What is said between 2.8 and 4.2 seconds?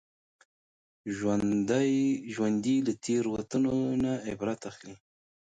له تېروتنو نه